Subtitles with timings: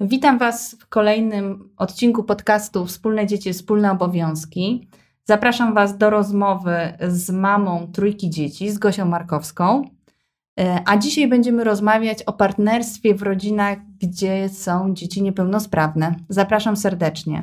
[0.00, 4.88] Witam Was w kolejnym odcinku podcastu Wspólne Dzieci, Wspólne Obowiązki.
[5.24, 6.76] Zapraszam Was do rozmowy
[7.08, 9.84] z mamą trójki dzieci, z Gosią Markowską.
[10.60, 16.14] E, a dzisiaj będziemy rozmawiać o partnerstwie w rodzinach, gdzie są dzieci niepełnosprawne.
[16.28, 17.42] Zapraszam serdecznie.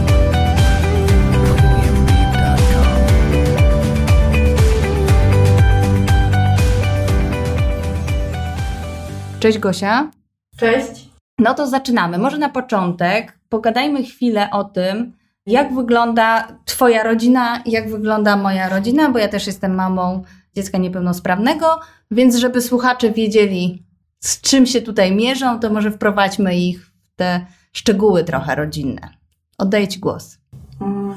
[9.41, 10.11] Cześć Gosia.
[10.57, 11.09] Cześć.
[11.39, 12.17] No to zaczynamy.
[12.17, 15.13] Może na początek pogadajmy chwilę o tym,
[15.45, 20.23] jak wygląda Twoja rodzina jak wygląda moja rodzina, bo ja też jestem mamą
[20.55, 21.79] dziecka niepełnosprawnego,
[22.11, 23.83] więc żeby słuchacze wiedzieli,
[24.19, 29.09] z czym się tutaj mierzą, to może wprowadźmy ich w te szczegóły trochę rodzinne.
[29.57, 30.37] Oddaję Ci głos.
[30.81, 31.15] Mm,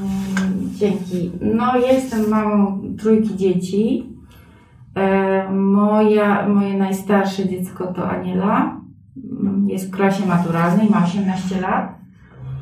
[0.74, 1.30] dzięki.
[1.40, 4.13] No, jestem mamą trójki dzieci.
[4.96, 8.80] E, moja, moje najstarsze dziecko to Aniela.
[9.66, 11.94] Jest w klasie maturalnej, ma 18 lat.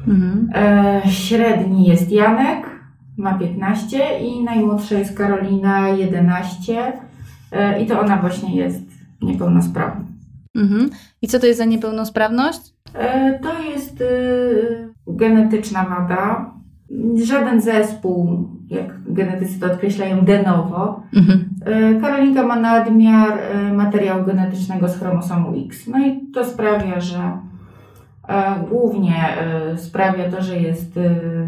[0.09, 0.49] Mhm.
[0.55, 2.67] E, średni jest Janek,
[3.17, 6.93] ma 15 i najmłodsza jest Karolina, 11.
[7.53, 8.83] E, I to ona właśnie jest
[9.23, 10.05] niepełnosprawna.
[10.55, 10.91] Mhm.
[11.23, 12.73] I co to jest za niepełnosprawność?
[13.43, 16.55] To jest y, genetyczna wada.
[17.25, 21.03] Żaden zespół jak genetycy to określają, de novo.
[21.17, 21.45] Mhm.
[21.65, 25.87] E, Karolinka ma nadmiar e, materiału genetycznego z chromosomu X.
[25.87, 27.39] No i to sprawia, że
[28.29, 29.15] e, głównie
[29.77, 30.99] sprawia to, że jest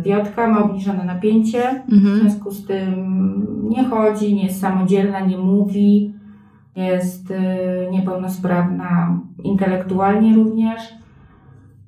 [0.03, 2.15] wiotka, ma obniżone napięcie, mhm.
[2.15, 2.95] w związku z tym
[3.69, 6.15] nie chodzi, nie jest samodzielna, nie mówi,
[6.77, 7.33] jest
[7.93, 10.81] niepełnosprawna intelektualnie również,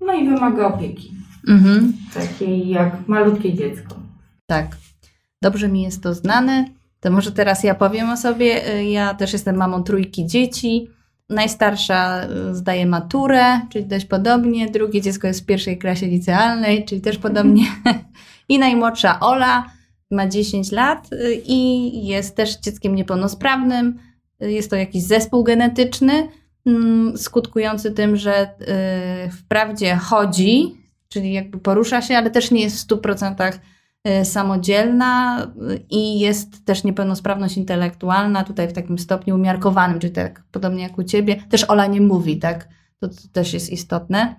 [0.07, 1.13] no i wymaga opieki.
[1.49, 1.93] Mhm.
[2.15, 3.95] Takiej jak malutkie dziecko.
[4.47, 4.67] Tak.
[5.47, 6.65] Dobrze mi jest to znane.
[7.01, 8.75] To może teraz ja powiem o sobie.
[8.75, 10.91] Y, ja też jestem mamą trójki dzieci.
[11.29, 14.71] Najstarsza y, zdaje maturę, czyli dość podobnie.
[14.71, 17.63] Drugie dziecko jest w pierwszej klasie licealnej, czyli też podobnie.
[18.49, 19.71] I najmłodsza Ola
[20.11, 23.99] ma 10 lat y, i jest też dzieckiem niepełnosprawnym.
[24.41, 26.29] Jest to jakiś zespół genetyczny,
[26.67, 28.51] mm, skutkujący tym, że
[29.33, 30.75] wprawdzie chodzi,
[31.09, 33.76] czyli jakby porusza się, ale też nie jest w 100% Y,
[34.25, 35.47] samodzielna
[35.91, 41.05] i jest też niepełnosprawność intelektualna, tutaj w takim stopniu umiarkowanym, czyli tak podobnie jak u
[41.05, 41.37] ciebie.
[41.49, 42.69] Też Ola nie mówi, tak?
[43.01, 44.37] To, to też jest istotne.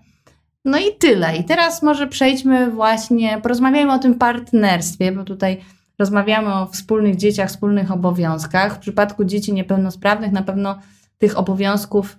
[0.66, 1.38] No i tyle.
[1.38, 5.62] I teraz może przejdźmy właśnie, porozmawiajmy o tym partnerstwie, bo tutaj
[6.00, 8.76] rozmawiamy o wspólnych dzieciach, wspólnych obowiązkach.
[8.76, 10.80] W przypadku dzieci niepełnosprawnych na pewno
[11.18, 12.18] tych obowiązków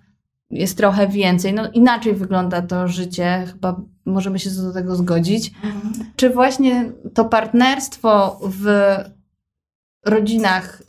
[0.51, 1.55] jest trochę więcej.
[1.55, 5.53] No inaczej wygląda to życie, chyba możemy się do tego zgodzić.
[5.65, 6.13] Mhm.
[6.17, 8.97] Czy właśnie to partnerstwo w
[10.07, 10.83] rodzinach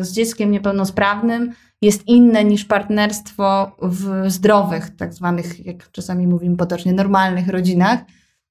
[0.00, 1.52] y, z dzieckiem niepełnosprawnym
[1.82, 8.00] jest inne niż partnerstwo w zdrowych, tak zwanych, jak czasami mówimy potocznie, normalnych rodzinach?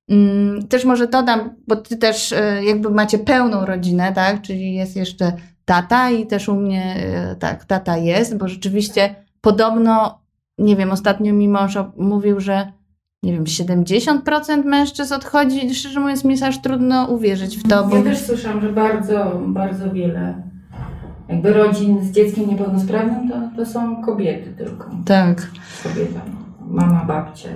[0.09, 2.35] Mm, też może dodam, bo ty też y,
[2.66, 4.41] jakby macie pełną rodzinę, tak?
[4.41, 5.33] Czyli jest jeszcze
[5.66, 6.95] tata i też u mnie
[7.33, 10.21] y, tak, tata jest, bo rzeczywiście podobno
[10.61, 12.72] nie wiem, ostatnio mi mąż mówił, że
[13.23, 15.73] nie wiem, 70% mężczyzn odchodzi.
[15.73, 17.83] Szczerze mówiąc, mi jest aż trudno uwierzyć w to.
[17.83, 17.95] Bo...
[17.95, 20.44] Ja też słyszałam, że bardzo, bardzo wiele
[21.29, 24.89] jakby rodzin z dzieckiem niepełnosprawnym to, to są kobiety tylko.
[25.05, 25.51] Tak.
[25.83, 26.22] Kobieta,
[26.67, 27.49] mama, babcia.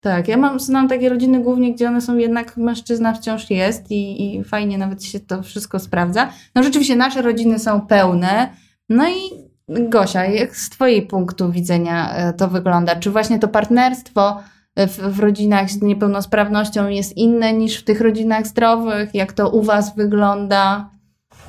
[0.00, 4.36] Tak, ja mam, znam takie rodziny głównie, gdzie one są jednak, mężczyzna wciąż jest i,
[4.36, 6.28] i fajnie nawet się to wszystko sprawdza.
[6.54, 8.48] No rzeczywiście nasze rodziny są pełne,
[8.88, 12.96] no i Gosia, jak z Twojej punktu widzenia e, to wygląda?
[12.96, 14.40] Czy właśnie to partnerstwo
[14.76, 19.14] w, w, rodzinach z niepełnosprawnością jest inne niż w tych rodzinach zdrowych?
[19.14, 20.90] Jak to u Was wygląda?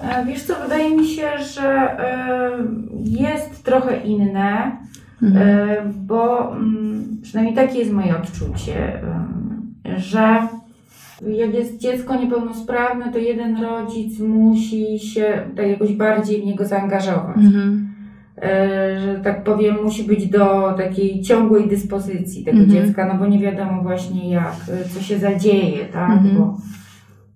[0.02, 2.52] E, wiesz co, wydaje mi się, że e,
[3.04, 4.78] jest trochę inne,
[5.24, 5.94] mhm.
[5.96, 9.02] bo mm, przynajmniej takie jest moje odczucie,
[9.98, 10.48] że
[11.28, 17.38] jak jest dziecko niepełnosprawne, to jeden rodzic musi się tak jakoś bardziej w niego zaangażować.
[17.38, 17.89] Mhm.
[18.42, 22.72] E, że tak powiem, musi być do takiej ciągłej dyspozycji tego mhm.
[22.72, 26.12] dziecka, no bo nie wiadomo właśnie jak, e, co się zadzieje, tak?
[26.12, 26.38] Mhm.
[26.38, 26.58] Bo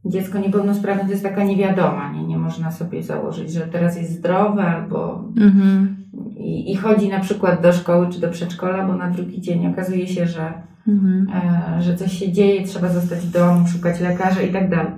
[0.05, 4.63] dziecko niepełnosprawne to jest taka niewiadoma, nie, nie można sobie założyć, że teraz jest zdrowe
[4.63, 5.95] albo mhm.
[6.37, 10.07] i, i, chodzi na przykład do szkoły czy do przedszkola, bo na drugi dzień okazuje
[10.07, 10.53] się, że,
[10.87, 11.27] mhm.
[11.77, 14.91] e, że coś się dzieje, trzeba zostać w domu, szukać lekarza i tak dalej.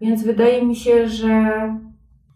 [0.00, 1.50] Więc wydaje mi się, że,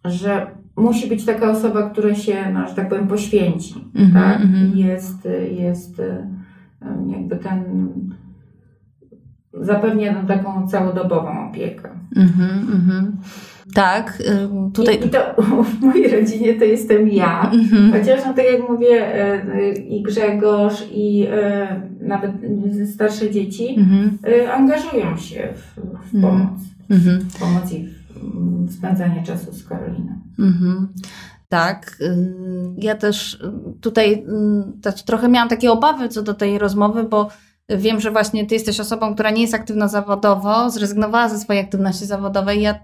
[0.05, 0.47] że
[0.83, 3.75] musi być taka osoba, która się, no, że tak powiem, poświęci.
[3.95, 4.43] Mhm, tak?
[4.43, 4.77] Mhm.
[4.77, 6.27] Jest, jest e,
[7.07, 7.89] jakby ten
[9.61, 11.89] zapewnia nam taką całodobową opiekę.
[12.17, 13.17] Mhm, mhm.
[13.75, 15.01] Tak, y, tutaj.
[15.01, 15.43] I, I, to
[15.79, 17.51] w mojej rodzinie to jestem ja.
[17.51, 17.93] Mhm.
[17.93, 19.17] Chociaż, no, tak jak mówię,
[19.55, 22.33] y, i Grzegorz, i y, nawet
[22.93, 24.19] starsze dzieci mhm.
[24.55, 26.61] angażują się w, w pomoc.
[26.91, 27.89] W pomoc i
[28.67, 30.22] w spędzanie czasu z Karoliną.
[30.43, 30.89] Mhm.
[31.49, 31.99] Tak.
[32.77, 33.43] Ja też
[33.81, 34.27] tutaj
[35.07, 37.29] trochę miałam takie obawy co do tej rozmowy, bo
[37.69, 42.07] Wiem, że właśnie ty jesteś osobą, która nie jest aktywna zawodowo, zrezygnowała ze swojej aktywności
[42.07, 42.63] zawodowej.
[42.63, 42.79] Ja,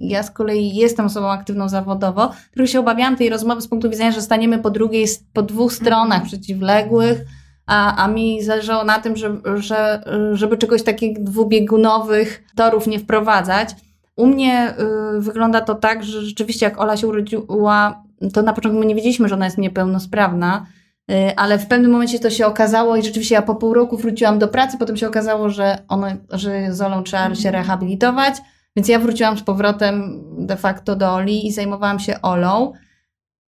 [0.00, 2.30] ja z kolei jestem osobą aktywną zawodowo.
[2.54, 6.22] Trochę się obawiałam tej rozmowy z punktu widzenia, że staniemy po drugiej, po dwóch stronach
[6.22, 7.18] przeciwległych,
[7.66, 10.02] a, a mi zależało na tym, że, że,
[10.32, 13.70] żeby czegoś takich dwubiegunowych torów nie wprowadzać.
[14.18, 14.74] U mnie
[15.16, 18.94] y, wygląda to tak, że rzeczywiście jak Ola się urodziła, to na początku my nie
[18.94, 20.66] wiedzieliśmy, że ona jest niepełnosprawna
[21.10, 24.38] Y, ale w pewnym momencie to się okazało i rzeczywiście ja po pół roku wróciłam
[24.38, 28.34] do pracy, potem się okazało, że, ono, że z Olą trzeba się rehabilitować,
[28.76, 32.72] więc ja wróciłam z powrotem de facto do Oli i zajmowałam się Olą,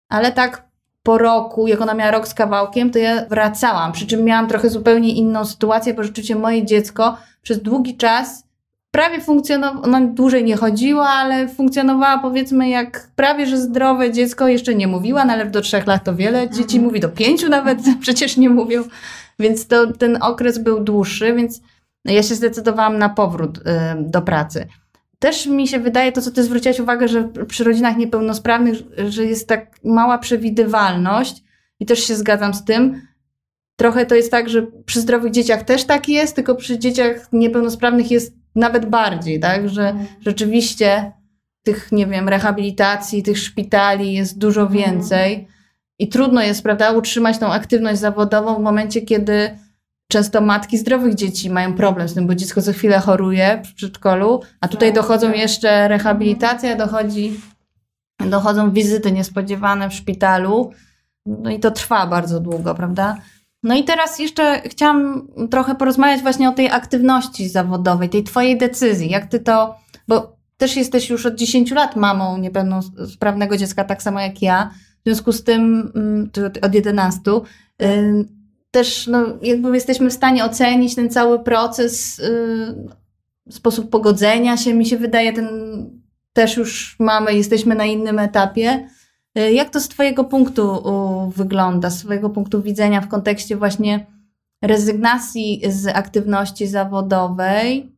[0.10, 0.70] ale tak
[1.04, 4.70] po roku, jak ona miała rok z kawałkiem, to ja wracałam, przy czym miałam trochę
[4.70, 8.44] zupełnie inną sytuację, bo rzeczywiście moje dziecko przez długi czas
[8.92, 14.76] prawie funkcjonowała, ona dłużej nie chodziła, ale funkcjonowała powiedzmy jak prawie, że zdrowe dziecko, jeszcze
[14.76, 16.84] nie mówiła, no ale do trzech lat to wiele dzieci mhm.
[16.84, 18.84] mówi, do pięciu nawet przecież nie mówią,
[19.40, 21.62] więc to, ten okres był dłuższy, więc
[22.06, 23.62] ja się zdecydowałam na powrót y,
[24.00, 24.68] do pracy.
[25.20, 28.78] Też mi się wydaje, to co ty zwróciłaś uwagę, że przy rodzinach niepełnosprawnych,
[29.10, 31.44] że jest tak mała przewidywalność
[31.80, 33.02] i też się zgadzam z tym,
[33.80, 38.12] Trochę to jest tak, że przy zdrowych dzieciach też tak jest, tylko przy dzieciach niepełnosprawnych
[38.12, 39.70] jest nawet bardziej, tak?
[39.70, 40.08] Że mhm.
[40.22, 41.12] rzeczywiście
[41.64, 44.80] tych, nie wiem, rehabilitacji, tych szpitali jest dużo mhm.
[44.80, 45.48] więcej
[46.00, 49.58] i trudno jest, prawda, utrzymać tą aktywność zawodową w momencie, kiedy
[50.12, 54.42] często matki zdrowych dzieci mają problem z tym, bo dziecko co chwilę choruje w przedszkolu,
[54.62, 55.38] a tutaj tak, dochodzą tak.
[55.38, 57.40] jeszcze rehabilitacja, dochodzi,
[58.30, 60.72] dochodzą wizyty niespodziewane w szpitalu,
[61.26, 63.18] no i to trwa bardzo długo, prawda?
[63.64, 69.10] No i teraz jeszcze chciałam trochę porozmawiać właśnie o tej aktywności zawodowej, tej twojej decyzji.
[69.10, 69.76] Jak ty to,
[70.08, 74.72] bo też jesteś już od 10 lat mamą niepełnosprawnego dziecka, tak samo jak ja.
[75.00, 76.30] W związku z tym, mm,
[76.62, 77.22] od 11,
[78.72, 84.86] też no, jakby jesteśmy w stanie ocenić ten cały proces, y, sposób pogodzenia się, mi
[84.86, 85.50] się wydaje, ten
[86.34, 88.90] też już mamy, jesteśmy na innym etapie.
[89.40, 90.84] Y, jak to z Twojego punktu
[91.36, 94.06] wygląda, z Twojego punktu widzenia w kontekście właśnie
[94.62, 97.92] rezygnacji z aktywności zawodowej,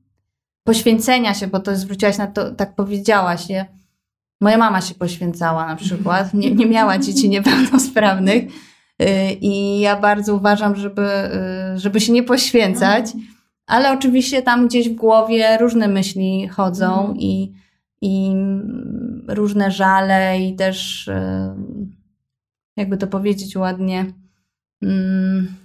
[0.64, 3.66] poświęcenia się, bo to zwróciłaś na to, tak powiedziałaś, je.
[4.42, 9.08] Moja mama się poświęcała na przykład, nie, nie miała dzieci niepełnosprawnych y,
[9.42, 11.08] i ja bardzo uważam, żeby,
[11.76, 13.06] y, żeby się nie poświęcać,
[13.68, 17.18] ale oczywiście tam gdzieś w głowie różne myśli chodzą mhm.
[17.20, 17.54] i
[18.01, 18.36] i
[19.27, 21.55] różne żale i też e,
[22.77, 24.05] jakby to powiedzieć ładnie
[24.81, 25.55] mm,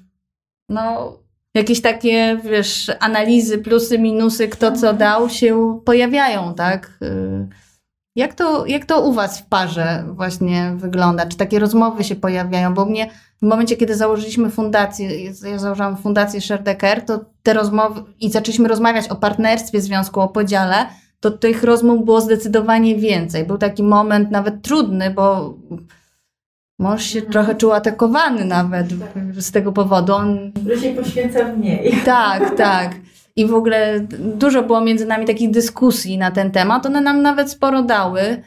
[0.68, 1.12] no
[1.54, 6.98] jakieś takie, wiesz, analizy, plusy, minusy, kto co dał się pojawiają, tak?
[7.02, 7.48] E,
[8.16, 11.26] jak to, jak to u Was w parze właśnie wygląda?
[11.26, 12.74] Czy takie rozmowy się pojawiają?
[12.74, 13.10] Bo mnie
[13.42, 19.08] w momencie, kiedy założyliśmy fundację, ja założyłam fundację Sharedecker, to te rozmowy i zaczęliśmy rozmawiać
[19.08, 20.86] o partnerstwie związku, o podziale,
[21.20, 23.44] to tych rozmów było zdecydowanie więcej.
[23.44, 25.54] Był taki moment nawet trudny, bo
[26.78, 27.32] mąż się mhm.
[27.32, 28.86] trochę czuł atakowany nawet
[29.38, 30.14] z tego powodu.
[30.14, 30.52] On...
[30.66, 31.92] Że się poświęca mniej.
[32.04, 32.94] Tak, tak.
[33.36, 36.86] I w ogóle dużo było między nami takich dyskusji na ten temat.
[36.86, 38.42] One nam nawet sporo dały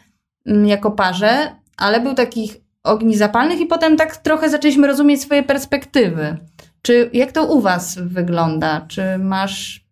[0.46, 5.44] mm, jako parze, ale był takich ogni zapalnych i potem tak trochę zaczęliśmy rozumieć swoje
[5.44, 6.38] perspektywy.
[6.82, 8.86] Czy jak to u was wygląda?
[8.88, 9.89] Czy masz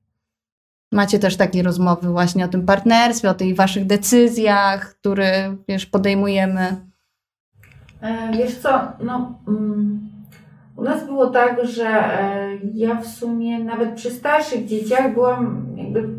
[0.92, 6.76] Macie też takie rozmowy właśnie o tym partnerstwie, o tych waszych decyzjach, które wiesz, podejmujemy?
[8.02, 10.10] E, wiesz co, no, um,
[10.76, 16.10] u nas było tak, że e, ja w sumie nawet przy starszych dzieciach byłam jakby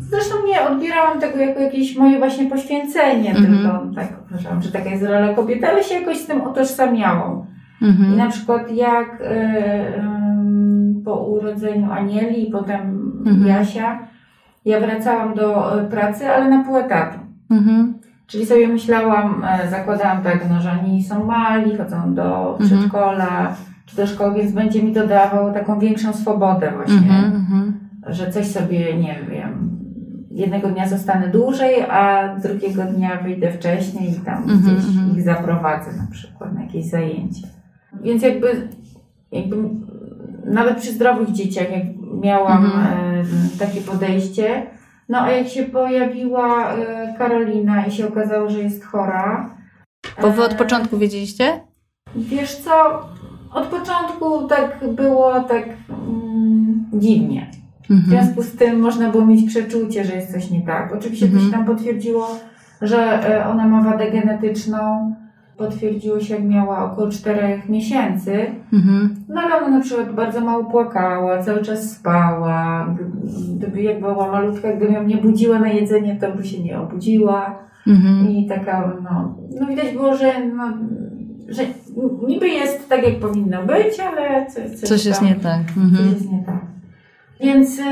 [0.00, 3.46] Zresztą nie odbierałam tego jako jakieś moje właśnie poświęcenie, mm -hmm.
[3.46, 7.46] tylko tak uważałam, że taka jest rola kobiety, ale się jakoś z tym otożsamiałam.
[7.82, 8.14] Mm -hmm.
[8.14, 13.46] I na przykład jak y, po urodzeniu Anieli i potem mhm.
[13.46, 13.98] Jasia,
[14.64, 17.18] ja wracałam do e, pracy, ale na pół etatu.
[17.50, 17.94] Mhm.
[18.26, 22.68] Czyli sobie myślałam, e, zakładałam tak, no, że oni są mali, chodzą do mhm.
[22.68, 23.54] przedszkola
[23.86, 27.72] czy do szkoły, więc będzie mi to dawało taką większą swobodę właśnie, mhm, mhm.
[28.06, 29.70] że coś sobie, nie wiem,
[30.30, 35.90] jednego dnia zostanę dłużej, a drugiego dnia wyjdę wcześniej i tam mhm, gdzieś ich zaprowadzę
[35.96, 37.48] na przykład na jakieś zajęcie.
[38.02, 38.68] Więc jakby,
[39.32, 39.56] jakby
[40.44, 41.84] nawet przy zdrowych dzieciach, jak
[42.24, 44.66] miałam e, takie podejście,
[45.08, 49.50] no a jak się pojawiła e, Karolina i się okazało, że jest chora.
[50.22, 51.60] Bo wy od e, początku wiedzieliście?
[52.16, 53.00] Wiesz co,
[53.52, 57.50] od początku tak było tak mm, dziwnie.
[57.90, 58.00] Mhm.
[58.00, 60.92] W związku z tym można było mieć przeczucie, że jest coś nie tak.
[60.92, 61.42] Oczywiście mhm.
[61.42, 62.28] to się tam potwierdziło,
[62.82, 65.14] że ona ma wadę genetyczną.
[65.56, 68.46] Potwierdziło się, jak miała około 4 miesięcy.
[68.72, 69.14] Mhm.
[69.28, 72.94] No ale ona na przykład bardzo mało płakała, cały czas spała.
[73.56, 77.58] Gdyby jak była malutka, gdybym ją nie budziła na jedzenie, to by się nie obudziła.
[77.86, 78.30] Mhm.
[78.30, 80.72] I taka, no, no widać było, że, no,
[81.48, 81.62] że
[82.26, 85.60] niby jest tak, jak powinno być, ale coś, coś, coś jest nie tak.
[85.76, 85.96] Mhm.
[85.96, 86.60] Coś jest nie tak.
[87.40, 87.84] Więc yy,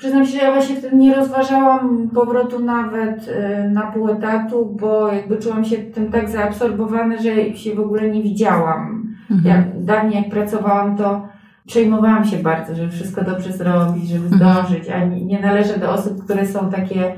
[0.00, 5.12] przyznam się, że ja właśnie wtedy nie rozważałam powrotu nawet yy, na pół etatu, bo
[5.12, 9.14] jakby czułam się tym tak zaabsorbowana, że się w ogóle nie widziałam.
[9.30, 9.56] Mhm.
[9.56, 11.28] Jak, dawniej jak pracowałam, to
[11.66, 14.36] przejmowałam się bardzo, żeby wszystko dobrze zrobić, żeby mhm.
[14.36, 17.14] zdążyć, a nie, nie należę do osób, które są takie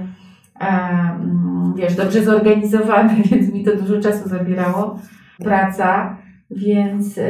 [1.77, 4.99] wiesz, dobrze zorganizowane, więc mi to dużo czasu zabierało,
[5.39, 6.17] praca,
[6.51, 7.21] więc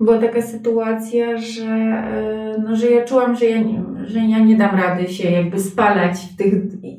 [0.00, 4.56] była taka sytuacja, że, e, no, że ja czułam, że ja, nie, że ja nie
[4.56, 6.54] dam rady się jakby spalać w tych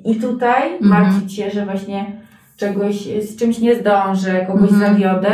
[0.06, 0.90] i tutaj, mhm.
[0.90, 2.06] martwić się, że właśnie
[2.58, 4.94] czegoś, z czymś nie zdążę, kogoś mhm.
[4.94, 5.32] zawiodę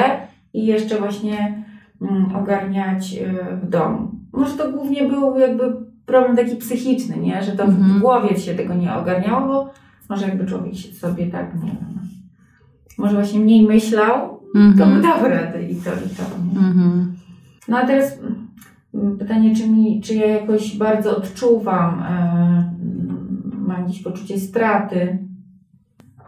[0.54, 1.64] i jeszcze właśnie
[2.02, 4.12] mm, ogarniać e, w domu.
[4.34, 5.64] Może to głównie był jakby
[6.06, 7.44] problem taki psychiczny, nie?
[7.44, 7.84] Że to mhm.
[7.84, 9.74] w głowie się tego nie ogarniało, bo
[10.10, 11.98] może jakby człowiek się sobie tak, nie wiem,
[12.98, 14.40] może właśnie mniej myślał,
[14.78, 16.24] to by dał radę i to, i to.
[16.54, 17.07] Nie?
[17.68, 18.20] No a teraz
[18.94, 22.74] mm, pytanie, czy, mi, czy ja jakoś bardzo odczuwam, e,
[23.54, 25.18] mam jakieś poczucie straty.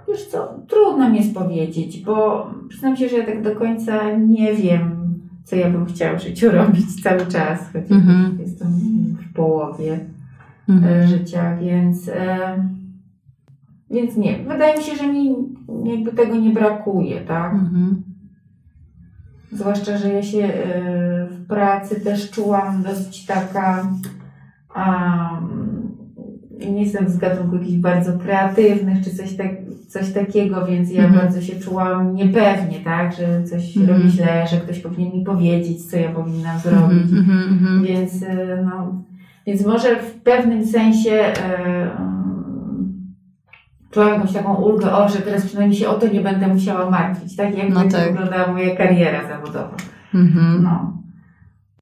[0.07, 4.53] Wiesz co, trudno mi jest powiedzieć, bo przyznam się, że ja tak do końca nie
[4.53, 4.99] wiem,
[5.43, 8.39] co ja bym chciała w życiu robić cały czas, chociaż mm -hmm.
[8.39, 8.71] jestem
[9.29, 9.99] w połowie
[10.69, 11.07] mm -hmm.
[11.07, 12.69] życia, więc, e,
[13.91, 14.37] więc nie.
[14.37, 15.35] Wydaje mi się, że mi
[15.83, 17.53] jakby tego nie brakuje, tak?
[17.53, 18.09] Mm -hmm.
[19.51, 20.53] Zwłaszcza, że ja się
[21.49, 23.87] pracy też czułam dosyć taka.
[24.75, 25.89] Um,
[26.69, 29.47] nie jestem z gatunku jakichś bardzo kreatywnych czy coś, tak,
[29.87, 31.17] coś takiego, więc ja mm -hmm.
[31.17, 33.93] bardzo się czułam niepewnie, tak, że coś mm -hmm.
[33.93, 37.11] robię źle, że ktoś powinien mi powiedzieć, co ja powinnam zrobić.
[37.11, 37.87] Mm -hmm.
[37.87, 39.03] Więc, e, no,
[39.45, 41.89] więc może w pewnym sensie e,
[43.91, 47.35] czułam jakąś taką ulgę, o, że teraz przynajmniej się o to nie będę musiała martwić,
[47.35, 47.57] tak?
[47.57, 48.11] Jak no będzie tak.
[48.11, 49.75] wyglądała moja kariera zawodowa.
[50.13, 50.63] Mhm.
[50.63, 50.98] No.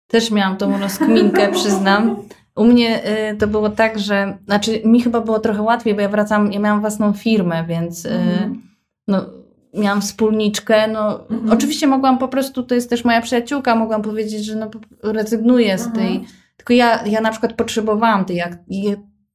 [0.07, 2.15] Też miałam tą rozkminkę, przyznam.
[2.55, 6.09] U mnie y, to było tak, że, znaczy mi chyba było trochę łatwiej, bo ja
[6.09, 8.61] wracam, ja miałam własną firmę, więc y, mhm.
[9.07, 9.25] no,
[9.73, 11.51] miałam wspólniczkę, no mhm.
[11.51, 14.69] oczywiście mogłam po prostu, to jest też moja przyjaciółka, mogłam powiedzieć, że no
[15.03, 16.05] rezygnuję z mhm.
[16.05, 16.25] tej,
[16.57, 18.43] tylko ja, ja na przykład potrzebowałam tej,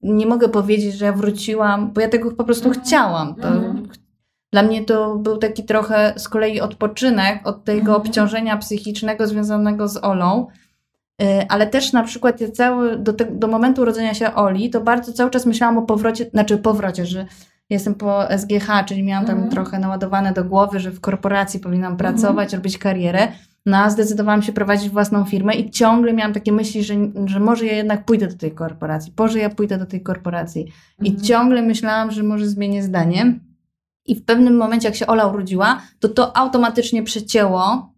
[0.03, 2.85] nie mogę powiedzieć, że ja wróciłam, bo ja tego po prostu mhm.
[2.85, 3.35] chciałam.
[3.35, 3.89] To, mhm.
[4.53, 7.97] Dla mnie to był taki trochę z kolei odpoczynek od tego mhm.
[7.97, 10.47] obciążenia psychicznego związanego z Olą.
[11.23, 14.81] Y, ale też na przykład ja cały, do, te, do momentu urodzenia się Oli, to
[14.81, 17.27] bardzo cały czas myślałam o powrocie, znaczy powrocie, że
[17.71, 22.53] jestem po SGH, czyli miałam tam trochę naładowane do głowy, że w korporacji powinnam pracować,
[22.53, 23.29] robić karierę.
[23.67, 26.95] No a zdecydowałam się prowadzić własną firmę i ciągle miałam takie myśli, że,
[27.27, 30.73] że może ja jednak pójdę do tej korporacji, może ja pójdę do tej korporacji.
[31.03, 31.25] I mhm.
[31.25, 33.41] ciągle myślałam, że może zmienię zdanie.
[34.07, 37.92] I w pewnym momencie, jak się Ola urodziła, to to automatycznie przecięło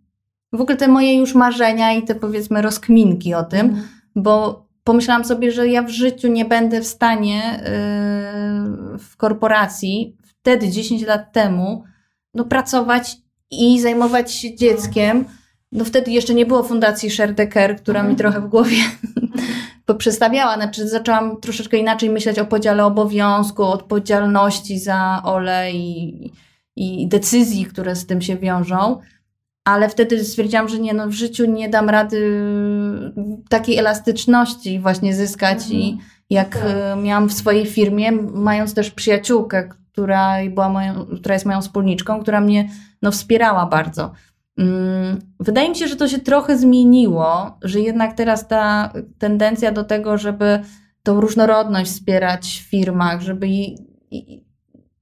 [0.54, 3.88] w ogóle te moje już marzenia i te powiedzmy rozkminki o tym, mhm.
[4.16, 10.70] bo pomyślałam sobie, że ja w życiu nie będę w stanie yy, w korporacji wtedy,
[10.70, 11.84] 10 lat temu,
[12.34, 13.16] no, pracować
[13.50, 15.25] i zajmować się dzieckiem
[15.75, 18.16] no wtedy jeszcze nie było fundacji Sherdecker, która mi mhm.
[18.16, 18.76] trochę w głowie
[19.87, 20.54] poprzestawiała.
[20.54, 26.30] Znaczy zaczęłam troszeczkę inaczej myśleć o podziale obowiązku, odpowiedzialności za Ole i,
[26.76, 29.00] i decyzji, które z tym się wiążą.
[29.64, 32.42] Ale wtedy stwierdziłam, że nie, no w życiu nie dam rady
[33.49, 35.80] takiej elastyczności właśnie zyskać mhm.
[35.80, 35.99] i
[36.30, 36.62] jak tak.
[36.66, 42.23] E, miałam w swojej firmie, mając też przyjaciółkę, która, była moją, która jest moją wspólniczką,
[42.23, 42.68] która mnie
[43.02, 44.12] no, wspierała bardzo
[44.59, 49.85] Mm, wydaje mi się, że to się trochę zmieniło, że jednak teraz ta tendencja do
[49.85, 50.61] tego, żeby
[51.02, 53.47] tą różnorodność wspierać w firmach, żeby,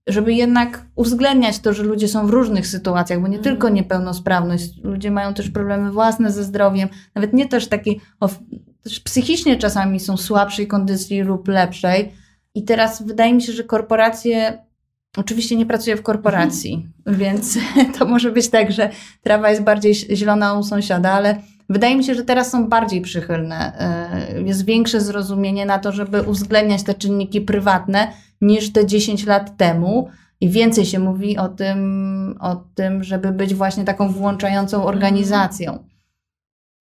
[0.07, 3.55] żeby jednak uwzględniać to, że ludzie są w różnych sytuacjach, bo nie mhm.
[3.55, 7.95] tylko niepełnosprawność, ludzie mają też problemy własne ze zdrowiem, nawet nie też takie,
[8.83, 12.13] też psychicznie czasami są słabszej kondycji lub lepszej.
[12.55, 14.59] I teraz wydaje mi się, że korporacje
[15.17, 17.17] Oczywiście nie pracuję w korporacji, mhm.
[17.17, 17.59] więc
[17.99, 18.91] to może być tak, że
[19.23, 23.73] trawa jest bardziej zielona u sąsiada, ale wydaje mi się, że teraz są bardziej przychylne.
[23.79, 29.57] E, jest większe zrozumienie na to, żeby uwzględniać te czynniki prywatne niż te 10 lat
[29.57, 30.09] temu.
[30.41, 34.95] I więcej się mówi o tym, o tym, żeby być właśnie taką włączającą mhm.
[34.95, 35.85] organizacją.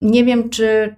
[0.00, 0.96] Nie wiem, czy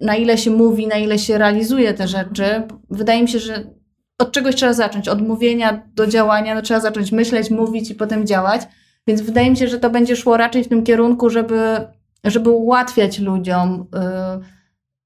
[0.00, 2.62] na ile się mówi, na ile się realizuje te rzeczy.
[2.90, 3.76] Wydaje mi się, że
[4.18, 5.08] od czegoś trzeba zacząć.
[5.08, 8.62] Od mówienia do działania, no trzeba zacząć myśleć, mówić i potem działać.
[9.06, 11.86] Więc wydaje mi się, że to będzie szło raczej w tym kierunku, żeby,
[12.26, 14.44] żeby ułatwiać ludziom y,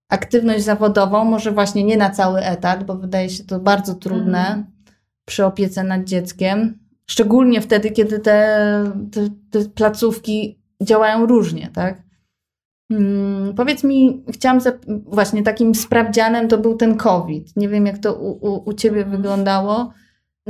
[0.08, 1.24] aktywność zawodową.
[1.24, 4.64] Może właśnie nie na cały etat, bo wydaje się to bardzo trudne mhm.
[5.24, 6.78] przy opiece nad dzieckiem.
[7.06, 12.02] Szczególnie wtedy, kiedy te, te, te placówki działają różnie, tak?
[12.92, 14.60] Hmm, powiedz mi, chciałam,
[15.06, 17.56] właśnie takim sprawdzianem to był ten COVID.
[17.56, 19.92] Nie wiem, jak to u, u, u Ciebie wyglądało.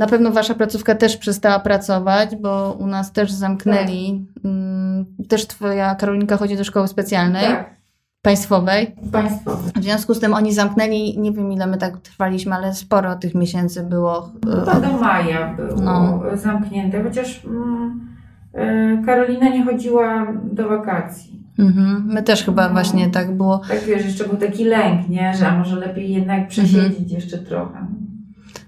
[0.01, 4.25] Na pewno Wasza placówka też przestała pracować, bo u nas też zamknęli.
[4.33, 4.43] Tak.
[4.43, 7.45] Hmm, też Twoja Karolinka chodzi do szkoły specjalnej.
[7.45, 7.75] Tak.
[8.21, 8.95] Państwowej.
[9.11, 9.71] Państwowej.
[9.75, 13.35] W związku z tym oni zamknęli, nie wiem ile my tak trwaliśmy, ale sporo tych
[13.35, 14.31] miesięcy było.
[14.45, 16.21] No do maja było no.
[16.33, 18.07] zamknięte, chociaż mm,
[18.53, 21.43] e, Karolina nie chodziła do wakacji.
[21.59, 22.05] Mhm.
[22.05, 22.73] My też chyba no.
[22.73, 23.61] właśnie tak było.
[23.69, 25.33] Tak wiesz, jeszcze był taki lęk, nie?
[25.33, 27.09] Że może lepiej jednak przesiedzieć mhm.
[27.09, 27.87] jeszcze trochę.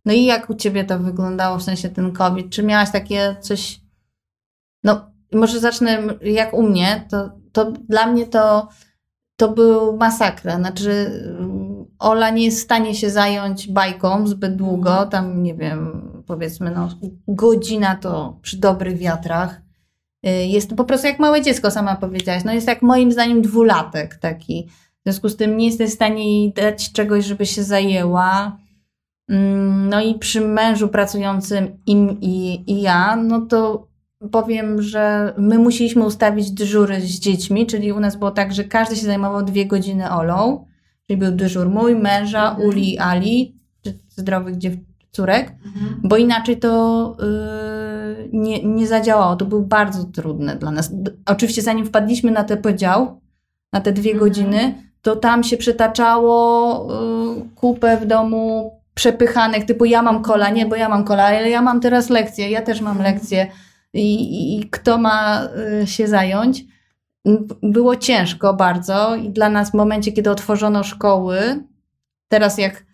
[0.05, 2.49] No i jak u Ciebie to wyglądało, w sensie ten COVID?
[2.49, 3.81] Czy miałaś takie coś,
[4.83, 8.67] no może zacznę jak u mnie, to, to dla mnie to,
[9.35, 10.57] to był masakra.
[10.57, 11.11] Znaczy
[11.99, 15.09] Ola nie jest w stanie się zająć bajką zbyt długo, mhm.
[15.09, 16.89] tam nie wiem, powiedzmy no
[17.27, 19.61] godzina to przy dobrych wiatrach.
[20.27, 22.43] Y, jest po prostu jak małe dziecko, sama powiedziałaś.
[22.43, 24.69] No jest jak moim zdaniem dwulatek taki.
[24.99, 28.57] W związku z tym nie jesteś w stanie jej dać czegoś, żeby się zajęła.
[29.29, 33.87] Mm, no i przy mężu pracującym im i, i ja, no to
[34.31, 38.95] powiem, że my musieliśmy ustawić dyżury z dziećmi, czyli u nas było tak, że każdy
[38.95, 40.65] się zajmował dwie godziny Olą,
[41.07, 42.69] czyli był dyżur mój, męża, mhm.
[42.69, 43.55] Uli i Ali,
[44.09, 44.73] zdrowych dziew
[45.11, 46.01] córek, mhm.
[46.03, 49.35] bo inaczej to yy, nie, nie zadziałało.
[49.35, 50.91] To był bardzo trudne dla nas.
[51.25, 53.21] Oczywiście zanim wpadliśmy na ten podział,
[53.73, 54.29] na te dwie mhm.
[54.29, 56.87] godziny, to tam się przytaczało
[57.35, 61.49] yy, kupę w domu przepychanek, typu ja mam kola, nie, bo ja mam kola, ale
[61.49, 63.13] ja mam teraz lekcję, ja też mam mhm.
[63.13, 63.47] lekcję
[63.93, 65.47] i, i kto ma
[65.83, 66.63] y, się zająć.
[67.63, 71.63] Było ciężko bardzo i dla nas w momencie, kiedy otworzono szkoły,
[72.27, 72.85] teraz jak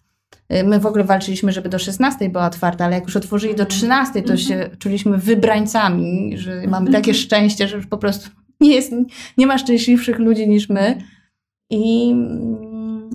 [0.54, 3.66] y, my w ogóle walczyliśmy, żeby do 16 była otwarta, ale jak już otworzyli do
[3.66, 4.78] 13, to się mhm.
[4.78, 8.92] czuliśmy wybrańcami, że mamy takie szczęście, że już po prostu nie, jest,
[9.38, 10.98] nie ma szczęśliwszych ludzi niż my.
[11.70, 12.16] I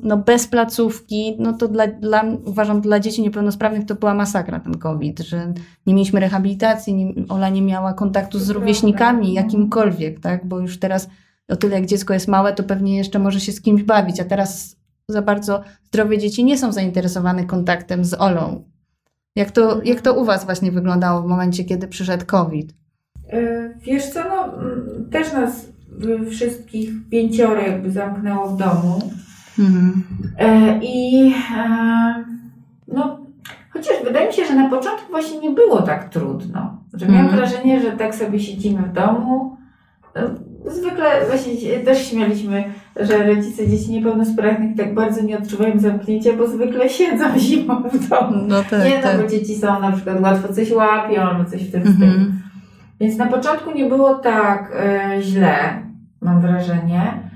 [0.02, 4.78] no bez placówki, no to dla, dla, uważam, dla dzieci niepełnosprawnych to była masakra ten
[4.78, 5.52] COVID, że
[5.86, 11.08] nie mieliśmy rehabilitacji, nie, Ola nie miała kontaktu z rówieśnikami jakimkolwiek, tak, bo już teraz
[11.48, 14.24] o tyle jak dziecko jest małe, to pewnie jeszcze może się z kimś bawić, a
[14.24, 14.76] teraz
[15.08, 18.64] za bardzo zdrowe dzieci nie są zainteresowane kontaktem z Olą.
[19.36, 22.74] Jak to, jak to u Was właśnie wyglądało w momencie, kiedy przyszedł COVID?
[23.28, 24.54] E, wiesz co, no,
[25.10, 25.66] też nas
[26.30, 29.10] wszystkich pięcioro jakby zamknęło w domu.
[29.58, 30.02] Mhm.
[30.38, 32.24] E, I e,
[32.88, 33.18] no,
[33.70, 36.76] chociaż wydaje mi się, że na początku właśnie nie było tak trudno.
[36.94, 37.36] Że miałam mhm.
[37.36, 39.56] wrażenie, że tak sobie siedzimy w domu.
[40.16, 40.34] E,
[40.70, 42.64] zwykle właśnie też śmialiśmy,
[42.96, 48.36] że rodzice dzieci niepełnosprawnych tak bardzo nie odczuwają zamknięcia, bo zwykle siedzą zimą w domu.
[48.48, 49.20] No tak, nie, no tak.
[49.20, 51.96] bo dzieci są na przykład łatwo coś łapią albo coś w tym mhm.
[51.96, 52.32] stylu.
[53.00, 55.82] Więc na początku nie było tak e, źle,
[56.20, 57.33] mam wrażenie.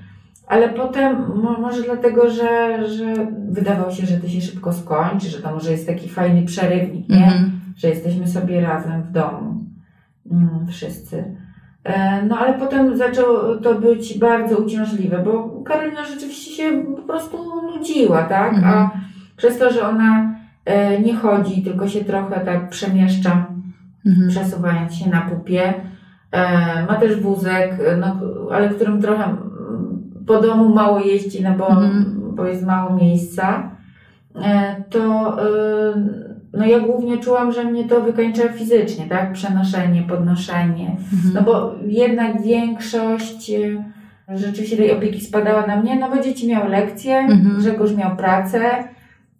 [0.48, 1.16] Ale potem,
[1.61, 5.87] może dlatego, że, że wydawało się, że to się szybko skończy, że to może jest
[5.87, 7.16] taki fajny przerywnik, nie?
[7.16, 7.48] Mm-hmm.
[7.76, 9.64] Że jesteśmy sobie razem w domu.
[10.30, 11.24] Mm, wszyscy.
[11.84, 17.38] E, no ale potem zaczęło to być bardzo uciążliwe, bo Karolina rzeczywiście się po prostu
[17.62, 18.54] nudziła, tak?
[18.54, 18.64] Mm-hmm.
[18.64, 18.90] A
[19.37, 20.34] przez to, że ona
[20.64, 23.46] e, nie chodzi, tylko się trochę tak przemieszcza,
[24.06, 24.28] mm-hmm.
[24.28, 25.74] przesuwając się na pupie.
[26.32, 28.16] E, ma też wózek, no,
[28.52, 29.37] ale którym trochę
[30.29, 32.14] po domu mało jeździ, no bo, mhm.
[32.35, 33.71] bo jest mało miejsca.
[34.45, 35.37] e, to
[36.53, 39.33] no ja głównie czułam, że mnie to wykańcza fizycznie, tak?
[39.33, 40.97] Przenoszenie, podnoszenie.
[41.12, 41.35] Mhm.
[41.35, 43.51] No bo jednak większość
[44.35, 47.57] rzeczywiście tej opieki spadała na mnie, no bo dzieci miały lekcje, mhm.
[47.59, 48.61] Grzegorz miał pracę,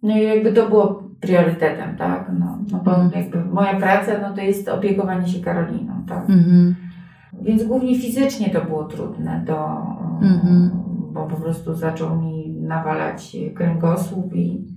[0.03, 2.31] no i jakby to było priorytetem, tak?
[2.39, 3.23] No, no bo mhm.
[3.23, 6.29] jakby moja praca, no to jest opiekowanie się Karoliną, tak?
[6.29, 6.75] Mhm.
[7.41, 9.77] Więc głównie fizycznie to było trudne, do,
[10.21, 10.71] mhm.
[11.13, 14.67] bo po prostu zaczął mi nawalać kręgosłup i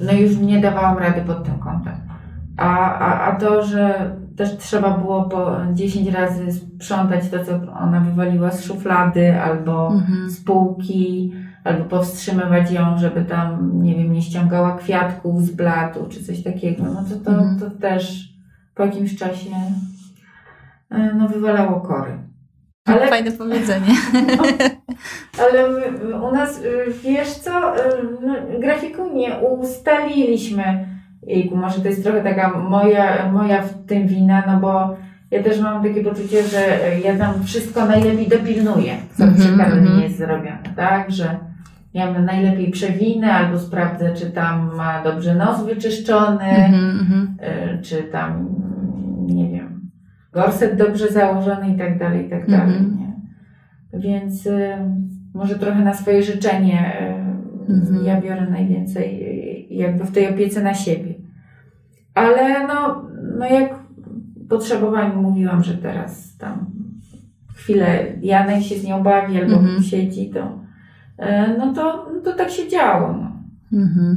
[0.00, 1.94] no już nie dawałam rady pod tym kątem.
[2.56, 8.00] A, a, a to, że też trzeba było po 10 razy sprzątać to, co ona
[8.00, 10.30] wywaliła z szuflady albo mhm.
[10.30, 11.32] z półki,
[11.64, 16.84] albo powstrzymywać ją, żeby tam, nie wiem, nie ściągała kwiatków z blatu czy coś takiego,
[16.84, 17.58] no to to, mhm.
[17.58, 18.34] to też
[18.74, 19.50] po jakimś czasie
[20.90, 22.29] e, no, wywalało kory.
[22.84, 23.94] Ale, Fajne powiedzenie.
[24.36, 24.42] No,
[25.44, 25.68] ale
[26.20, 27.80] u nas, y, wiesz co, y,
[28.26, 30.86] no, grafiku nie ustaliliśmy.
[31.26, 34.96] Jejku, może to jest trochę taka moja, moja w tym wina, no bo
[35.30, 39.86] ja też mam takie poczucie, że ja tam wszystko najlepiej dopilnuję, co mm -hmm, mm
[39.86, 40.02] -hmm.
[40.02, 41.10] jest zrobione, tak?
[41.10, 41.38] Że
[41.94, 47.26] ja najlepiej przewinę albo sprawdzę, czy tam ma dobrze nos wyczyszczony, mm -hmm,
[47.82, 48.48] czy tam,
[49.26, 49.79] nie wiem,
[50.32, 53.10] gorset dobrze założony i tak dalej, i tak dalej, nie?
[54.00, 54.70] Więc y,
[55.34, 56.96] może trochę na swoje życzenie
[57.68, 59.22] y, ja biorę najwięcej
[59.70, 61.14] y, jakby w tej opiece na siebie.
[62.14, 63.74] Ale no, no jak
[64.48, 66.66] potrzebowałam, mówiłam, że teraz tam
[67.54, 69.82] chwilę Janek się z nią bawi albo mm-hmm.
[69.82, 70.58] siedzi, to
[71.18, 73.12] e, no to, no to tak się działo.
[73.12, 73.32] No.
[73.72, 74.14] Mm-hmm.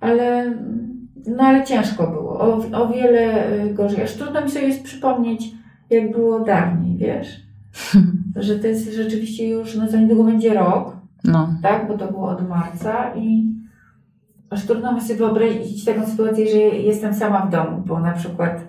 [0.00, 0.54] Ale,
[1.26, 2.27] no ale ciężko było.
[2.38, 4.02] O, o wiele e, gorzej.
[4.02, 5.50] Aż trudno mi sobie jest przypomnieć,
[5.90, 7.48] jak było dawniej, wiesz?
[8.36, 11.48] że to jest rzeczywiście już, no za niedługo będzie rok, no.
[11.62, 11.88] tak?
[11.88, 13.54] Bo to było od marca i
[14.50, 18.64] aż trudno mi sobie wyobrazić taką sytuację, że jestem sama w domu, bo na przykład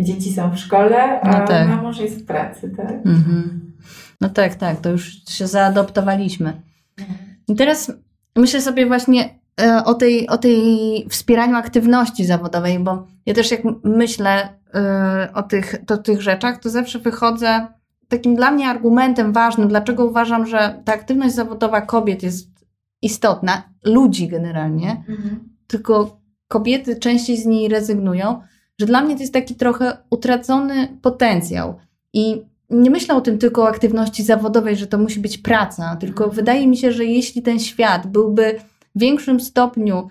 [0.00, 1.82] dzieci są w szkole, a no tak.
[1.82, 3.06] mąż jest w pracy, tak?
[3.06, 3.72] Mhm.
[4.20, 6.62] No tak, tak, to już się zaadoptowaliśmy.
[7.48, 7.92] I teraz
[8.36, 9.38] myślę sobie właśnie
[9.84, 15.74] o tej, o tej wspieraniu aktywności zawodowej, bo ja też jak myślę e, o tych,
[15.90, 17.66] o tych rzeczach, to zawsze wychodzę
[18.08, 22.48] takim dla mnie argumentem ważnym, dlaczego uważam, że ta aktywność zawodowa kobiet jest
[23.02, 25.48] istotna, ludzi generalnie, mhm.
[25.66, 28.40] tylko kobiety częściej z niej rezygnują,
[28.80, 31.74] że dla mnie to jest taki trochę utracony potencjał.
[32.12, 36.24] I nie myślę o tym tylko o aktywności zawodowej, że to musi być praca, tylko
[36.24, 36.36] mhm.
[36.36, 38.60] wydaje mi się, że jeśli ten świat byłby
[38.94, 40.08] w większym stopniu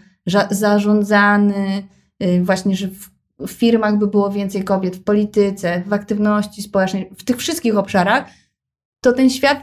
[0.50, 1.84] zarządzany,
[2.24, 3.14] y, właśnie, że w,
[3.48, 8.26] firmach by było więcej kobiet, w polityce, w aktywności społecznej, w tych wszystkich obszarach,
[9.02, 9.62] to ten świat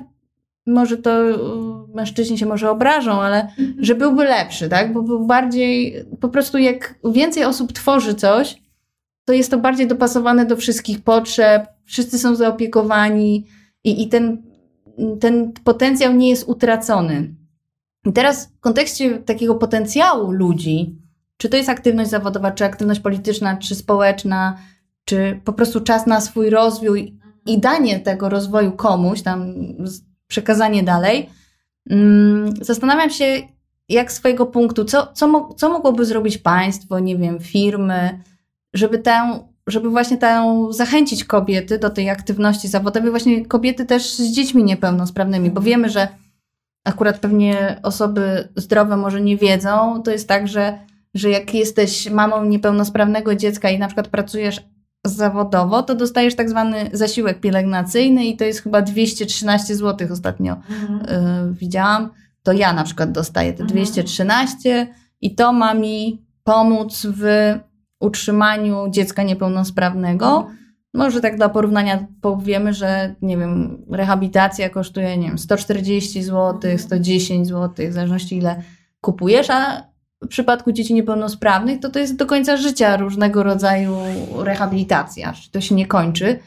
[0.67, 1.35] może to y,
[1.95, 3.75] mężczyźni się może obrażą, ale mhm.
[3.79, 4.93] że byłby lepszy, tak?
[4.93, 8.63] Bo był bardziej, po prostu jak więcej osób tworzy coś,
[9.25, 13.47] to jest to bardziej dopasowane do wszystkich potrzeb, wszyscy są zaopiekowani
[13.85, 14.43] i, i ten,
[15.21, 17.35] ten potencjał nie jest utracony.
[18.07, 20.99] I teraz w kontekście takiego potencjału ludzi,
[21.37, 24.59] czy to jest aktywność zawodowa, czy aktywność polityczna, czy społeczna,
[25.05, 29.55] czy po prostu czas na swój rozwój i danie tego rozwoju komuś, tam
[30.27, 31.31] przekazanie dalej,
[31.91, 33.25] mm, zastanawiam się,
[33.89, 38.21] jak swojego punktu, co, co, co mogłoby zrobić państwo, nie wiem, firmy,
[38.75, 44.33] żeby tę, żeby właśnie tę zachęcić kobiety do tej aktywności zawodowej, właśnie kobiety też z
[44.33, 46.09] dziećmi niepełnosprawnymi, bo wiemy, że
[46.91, 50.79] akurat pewnie osoby zdrowe może nie wiedzą, to jest tak, że,
[51.15, 54.61] że jak jesteś mamą niepełnosprawnego dziecka i na przykład pracujesz
[55.05, 61.01] zawodowo, to dostajesz tak zwany zasiłek pielęgnacyjny i to jest chyba 213 zł ostatnio mhm.
[61.51, 62.11] y, widziałam.
[62.43, 63.69] To ja na przykład dostaję te mhm.
[63.69, 64.87] 213
[65.21, 67.25] i to ma mi pomóc w
[68.01, 70.37] utrzymaniu dziecka niepełnosprawnego.
[70.37, 70.57] Mhm.
[70.95, 77.49] Może tak dla porównania powiemy, że nie wiem, rehabilitacja kosztuje, nie wiem, 140 zł, 110
[77.49, 78.63] zł, w zależności ile
[79.01, 79.91] kupujesz, a
[80.23, 83.97] w przypadku dzieci niepełnosprawnych to to jest do końca życia różnego rodzaju
[84.37, 86.39] rehabilitacja, to się nie kończy.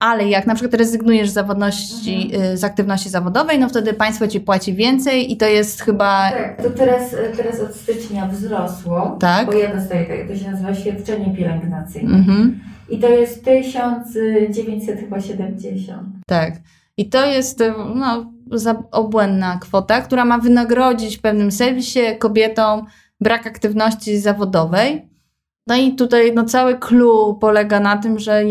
[0.00, 2.52] Ale jak na przykład rezygnujesz z, zawodności, mhm.
[2.52, 6.30] Y, z aktywności zawodowej, no wtedy państwo ci płaci więcej i to jest chyba.
[6.30, 9.16] Tak, to teraz, teraz od stycznia wzrosło.
[9.20, 9.46] Tak.
[9.46, 12.16] Bo ja dostaję, tak, to się nazywa świadczenie pielęgnacyjne.
[12.16, 12.60] Mhm.
[12.90, 16.02] I to jest 1970.
[16.26, 16.54] Tak.
[16.96, 17.62] I to jest
[17.94, 18.32] no,
[18.90, 22.86] obłędna kwota, która ma wynagrodzić w pewnym sensie kobietom
[23.20, 25.08] brak aktywności zawodowej.
[25.66, 28.44] No i tutaj no, cały clue polega na tym, że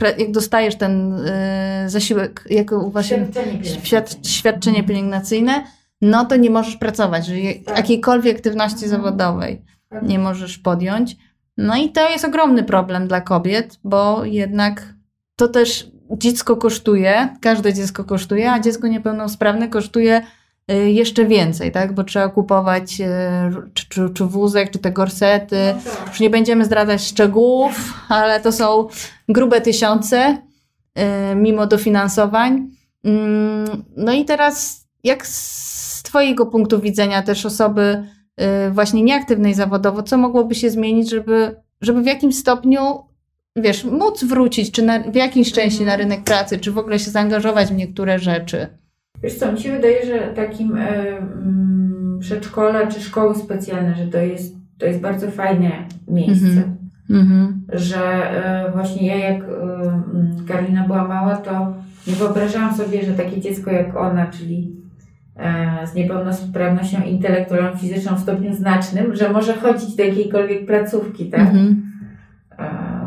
[0.00, 4.24] jak dostajesz ten y, zasiłek, jako właśnie świadczenie pielęgnacyjne.
[4.24, 5.64] świadczenie pielęgnacyjne,
[6.00, 7.76] no to nie możesz pracować, że Tak.
[7.76, 8.90] jakiejkolwiek aktywności Mhm.
[9.02, 9.62] zawodowej
[10.02, 11.16] nie możesz podjąć.
[11.56, 14.94] No i to jest ogromny problem dla kobiet, bo jednak
[15.36, 20.22] to też dziecko kosztuje, każde dziecko kosztuje, a dziecko niepełnosprawne kosztuje
[20.68, 21.94] jeszcze więcej, tak?
[21.94, 23.04] Bo trzeba kupować y,
[23.74, 25.74] czy, czy, czy wózek, czy te gorsety.
[25.84, 26.08] No tak.
[26.08, 28.88] Już nie będziemy zdradzać szczegółów, ale to są
[29.28, 30.38] grube tysiące,
[31.32, 32.68] y, mimo dofinansowań.
[33.04, 38.04] Mm, No i teraz, jak z Twojego punktu widzenia, też osoby
[38.68, 42.80] y, właśnie nieaktywnej zawodowo, co mogłoby się zmienić, żeby, żeby w jakimś stopniu,
[43.56, 47.10] wiesz, móc wrócić, czy na, w jakiejś części na rynek pracy, czy w ogóle się
[47.10, 48.81] zaangażować w niektóre rzeczy?
[49.22, 54.18] Wiesz co, mi się wydaje, że takim e, mm, przedszkola czy szkoły specjalne, że to
[54.18, 55.70] jest, to jest bardzo fajne
[56.08, 56.46] miejsce.
[56.46, 56.76] Mhm.
[57.10, 57.62] Mhm.
[57.72, 59.46] Że e, właśnie ja jak e,
[60.14, 61.74] mm, Karolina była mała, to
[62.06, 64.82] nie wyobrażałam sobie, że takie dziecko jak ona, czyli
[65.92, 71.40] z niepełnosprawnością intelektualną, fizyczną w stopniu znacznym, że może chodzić do jakiejkolwiek placówki, tak?
[71.40, 71.91] Mhm.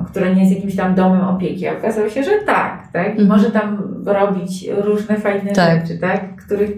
[0.06, 1.68] E, która nie jest jakimś tam domem opieki.
[1.68, 3.08] A okazało się, że tak, tak?
[3.08, 3.28] I Mhm.
[3.28, 5.82] może tam robić różne fajne Tak.
[5.88, 6.36] rzeczy, tak?
[6.36, 6.72] Których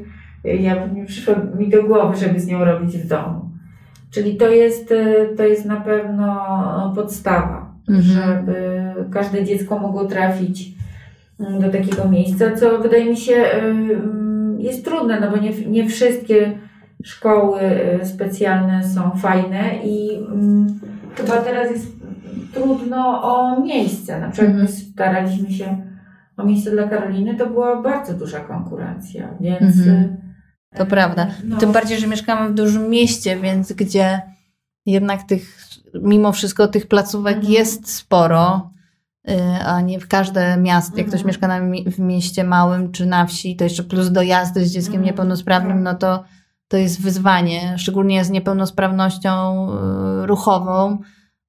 [0.44, 3.50] ja nie przyszło mi do głowy, żeby z nią robić w domu.
[4.12, 8.04] Czyli to jest, e, to jest na pewno podstawa, Mhm.
[8.04, 8.56] żeby
[9.12, 10.72] każde dziecko mogło trafić
[11.40, 15.52] mm, do takiego miejsca, co wydaje mi się e, mm, jest trudne, no bo nie,
[15.68, 16.52] nie wszystkie
[17.04, 20.68] szkoły e, specjalne są fajne i mm,
[21.16, 21.97] chyba teraz jest
[22.62, 24.20] trudno o miejsce.
[24.20, 24.80] Na przykład my Mhm.
[24.80, 25.78] staraliśmy się
[26.38, 29.62] o miejsce dla Karoliny, to była bardzo duża konkurencja, więc...
[29.78, 30.18] Mhm.
[30.74, 31.28] e, To prawda.
[31.44, 34.22] No, Tym bardziej, że mieszkamy w dużym mieście, więc gdzie
[34.86, 35.60] jednak tych,
[36.02, 37.54] mimo wszystko tych placówek Mhm.
[37.54, 38.70] jest sporo,
[39.30, 39.34] y,
[39.66, 40.98] a nie w każde miasto.
[40.98, 41.60] Jak ktoś mieszka na,
[41.92, 45.06] w mieście małym czy na wsi, to jeszcze plus dojazdy z dzieckiem Mhm.
[45.06, 46.24] niepełnosprawnym, no to,
[46.68, 49.68] to jest wyzwanie, szczególnie z niepełnosprawnością
[50.24, 50.98] y, ruchową.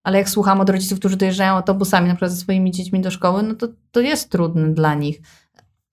[0.08, 3.42] Ale jak słucham od rodziców, którzy dojeżdżają autobusami, na przykład ze swoimi dziećmi do szkoły,
[3.42, 5.20] no to, to jest trudne dla nich.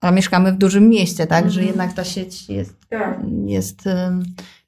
[0.00, 1.44] A mieszkamy w dużym mieście, tak?
[1.50, 1.66] Że Mhm.
[1.66, 3.18] jednak ta sieć jest Tak.
[3.46, 3.82] jest.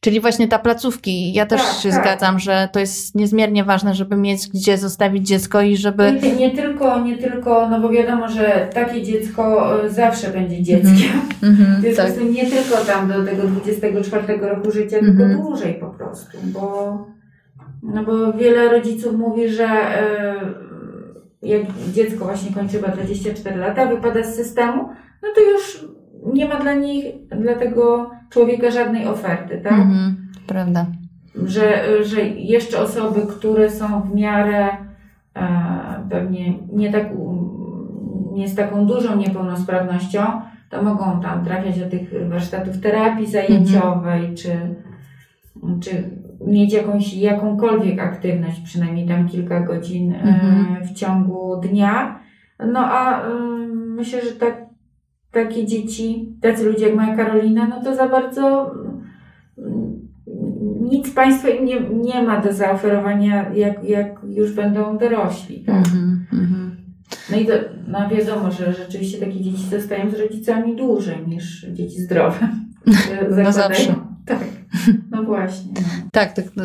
[0.00, 1.32] Czyli właśnie ta placówki.
[1.32, 2.00] Ja też Tak, się tak.
[2.02, 6.20] zgadzam, że to jest niezmiernie ważne, żeby mieć gdzie zostawić dziecko i żeby.
[6.22, 11.20] Nie, nie, tylko, nie tylko, no bo wiadomo, że takie dziecko e, zawsze będzie dzieckiem.
[11.42, 12.11] Mhm, W związku tak.
[12.12, 15.16] z tym nie tylko tam do tego 24 roku życia, Mhm.
[15.18, 16.98] tylko dłużej po prostu, bo,
[17.82, 20.34] no bo wiele rodziców mówi, że e,
[21.42, 21.62] jak
[21.92, 24.88] dziecko właśnie kończy chyba 24 lata, wypada z systemu,
[25.22, 25.84] no to już
[26.34, 27.04] nie ma dla nich,
[27.40, 29.72] dla tego człowieka żadnej oferty, tak?
[29.72, 30.86] Mhm, prawda.
[31.44, 34.68] że, że jeszcze osoby, które są w miarę
[35.34, 35.48] e,
[36.10, 37.06] pewnie nie, tak,
[38.32, 40.20] nie z taką dużą niepełnosprawnością,
[40.70, 44.50] to mogą tam trafiać do tych warsztatów terapii zajęciowej, czy,
[45.80, 46.10] czy
[46.46, 50.85] mieć jakąś, jakąkolwiek aktywność, przynajmniej tam kilka godzin e, Mhm.
[50.85, 52.18] w ciągu dnia.
[52.72, 53.29] No a e,
[53.72, 54.66] myślę, że tak,
[55.31, 58.70] takie dzieci, tacy ludzie jak moja Karolina, no to za bardzo
[59.59, 59.98] mm,
[60.90, 65.64] nic państwo im nie, nie ma do zaoferowania, jak, jak już będą dorośli.
[65.64, 65.85] Tak?
[67.31, 67.53] No i to,
[67.88, 72.48] no wiadomo, że rzeczywiście takie dzieci zostają z rodzicami dłużej niż dzieci zdrowe.
[73.29, 73.53] Zakładają.
[73.53, 73.94] zawsze.
[74.27, 74.38] Tak,
[75.11, 75.70] no właśnie.
[76.12, 76.44] Tak, tak.
[76.57, 76.64] no,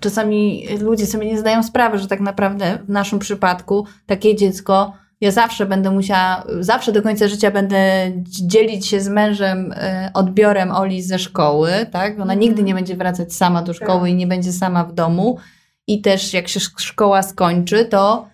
[0.00, 4.92] Czasami ludzie sobie nie zdają sprawy, że tak naprawdę w naszym przypadku takie dziecko.
[5.20, 10.70] Ja zawsze będę musiała, zawsze do końca życia będę dzielić się z mężem e, odbiorem
[10.70, 12.12] Oli ze szkoły, tak?
[12.14, 12.38] Ona Mhm.
[12.40, 14.10] nigdy nie będzie wracać sama do szkoły Tak.
[14.10, 15.38] i nie będzie sama w domu.
[15.86, 18.28] I też jak się sz- szkoła skończy, to,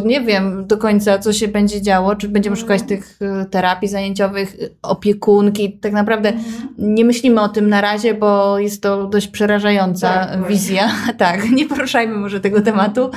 [0.00, 3.88] to nie wiem do końca, co się będzie działo, czy będziemy szukać tych e, terapii
[3.88, 5.78] zajęciowych, e, opiekunki.
[5.78, 6.68] Tak naprawdę Mhm.
[6.78, 10.48] nie myślimy o tym na razie, bo jest to dość przerażająca Tak, właśnie.
[10.56, 10.88] wizja.
[11.18, 13.10] tak, nie poruszajmy może tego tematu,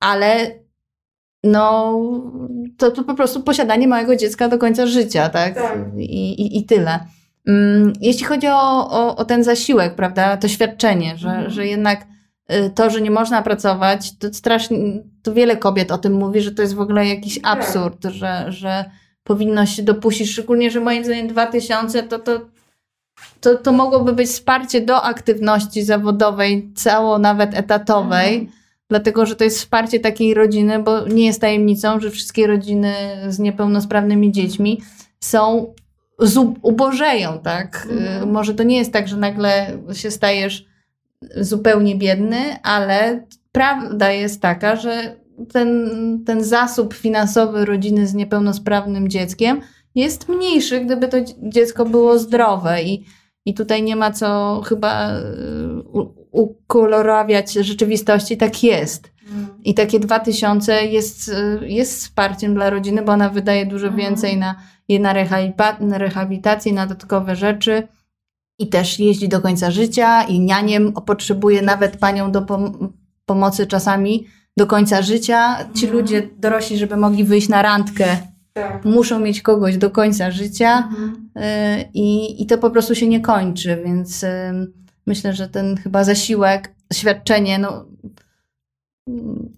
[0.00, 0.50] ale
[1.44, 1.92] no,
[2.78, 5.54] to, to po prostu posiadanie małego dziecka do końca życia, tak?
[5.54, 5.78] Tak.
[5.98, 7.00] I, i, I tyle.
[7.48, 11.50] Mm, Jeśli chodzi o, o, o ten zasiłek, prawda, to świadczenie, że, Mhm.
[11.50, 12.06] że jednak y,
[12.74, 14.78] to, że nie można pracować, to strasznie,
[15.22, 17.58] to wiele kobiet o tym mówi, że to jest w ogóle jakiś Tak.
[17.58, 18.84] absurd, że, że
[19.24, 22.40] powinno się dopuścić, szczególnie, że moim zdaniem 2000 to, to,
[23.40, 28.52] to, to mogłoby być wsparcie do aktywności zawodowej, cało nawet etatowej, Mhm.
[28.90, 32.94] dlatego że to jest wsparcie takiej rodziny, bo nie jest tajemnicą, że wszystkie rodziny
[33.28, 34.82] z niepełnosprawnymi dziećmi
[35.20, 35.74] są
[36.18, 37.86] zu- ubożeją, tak?
[37.90, 38.22] Mhm.
[38.22, 40.66] Y, Może to nie jest tak, że nagle się stajesz
[41.36, 45.16] zupełnie biedny, ale prawda jest taka, że
[45.52, 45.90] ten,
[46.26, 49.60] ten zasób finansowy rodziny z niepełnosprawnym dzieckiem
[49.94, 53.04] jest mniejszy, gdyby to dzie- dziecko było zdrowe i
[53.46, 55.10] i tutaj nie ma co chyba
[56.30, 59.14] ukolorawiać rzeczywistości, tak jest.
[59.64, 64.06] I takie 2000 jest, jest wsparciem dla rodziny, bo ona wydaje dużo mhm.
[64.06, 64.54] więcej na,
[65.80, 67.88] na rehabilitację, na dodatkowe rzeczy.
[68.58, 72.92] I też jeździ do końca życia i nianiem potrzebuje nawet panią do pom
[73.26, 75.56] pomocy czasami do końca życia.
[75.74, 76.02] Ci mhm.
[76.02, 78.16] ludzie dorośli, żeby mogli wyjść na randkę,
[78.52, 78.84] tak.
[78.84, 81.30] muszą mieć kogoś do końca życia mhm.
[81.36, 84.28] y i, i to po prostu się nie kończy, więc y
[85.06, 87.86] myślę, że ten chyba zasiłek, świadczenie, no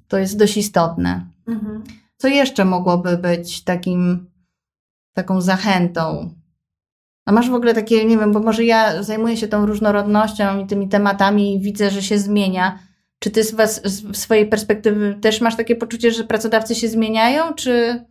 [0.09, 1.27] to jest dość istotne.
[1.49, 1.85] Mhm.
[2.17, 4.31] Co jeszcze mogłoby być takim,
[5.13, 6.35] taką zachętą?
[7.27, 10.67] A masz w ogóle takie, nie wiem, bo może ja zajmuję się tą różnorodnością i
[10.67, 12.79] tymi tematami i widzę, że się zmienia.
[13.19, 17.55] Czy ty z, was, z swojej perspektywy też masz takie poczucie, że pracodawcy się zmieniają,
[17.55, 18.05] czy,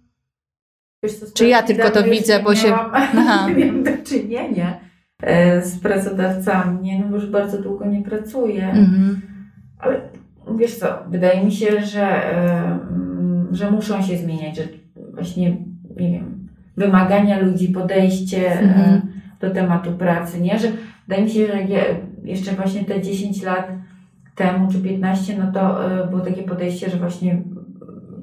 [1.19, 2.67] co, czy ja tylko to widzę, bo się...
[3.57, 4.79] Nie mam do czynienia
[5.21, 6.99] e, z pracodawcami, nie?
[6.99, 8.69] no bo już bardzo długo nie pracuję.
[8.69, 9.21] Mhm.
[9.79, 10.01] Ale
[10.57, 12.21] wiesz co, wydaje mi się, że,
[13.51, 14.63] że muszą się zmieniać, że
[15.13, 15.57] właśnie,
[15.95, 16.44] nie wiem,
[16.77, 19.01] wymagania ludzi, podejście e, mhm.
[19.39, 20.59] do tematu pracy, nie?
[20.59, 20.67] Że
[21.07, 21.57] wydaje mi się, że
[22.23, 23.67] jeszcze właśnie te 10 lat
[24.35, 27.41] temu, czy 15, no to e, było takie podejście, że właśnie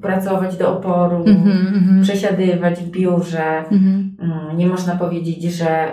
[0.01, 3.63] pracować do oporu, mm-hmm, przesiadywać w biurze.
[3.71, 4.55] Mm-hmm.
[4.55, 5.91] Nie można powiedzieć, że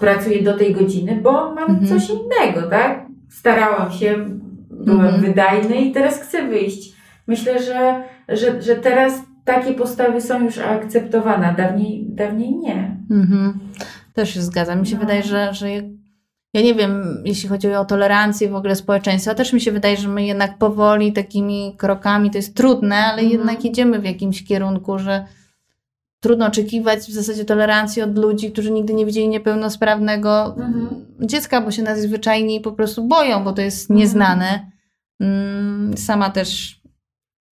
[0.00, 1.88] pracuję do tej godziny, bo mam mm-hmm.
[1.88, 3.06] coś innego, tak?
[3.28, 4.14] Starałam się,
[4.70, 5.22] byłem mhm.
[5.22, 6.92] wydajny i teraz chcę wyjść.
[7.26, 12.96] Myślę, że, że, że teraz takie postawy są już akceptowane, dawniej, dawniej nie.
[13.10, 13.58] Mhm.
[14.14, 14.80] Też się zgadzam.
[14.80, 15.00] Mi się no.
[15.00, 15.70] wydaje, że, że
[16.54, 20.08] ja nie wiem, jeśli chodzi o tolerancję w ogóle społeczeństwa, też mi się wydaje, że
[20.08, 23.30] my jednak powoli takimi krokami, to jest trudne, ale mhm.
[23.30, 25.26] jednak idziemy w jakimś kierunku, że
[26.20, 30.88] trudno oczekiwać w zasadzie tolerancji od ludzi, którzy nigdy nie widzieli niepełnosprawnego mhm.
[31.20, 34.00] dziecka, bo się najzwyczajniej po prostu boją, bo to jest mhm.
[34.00, 34.70] nieznane.
[35.20, 36.77] Mm, sama też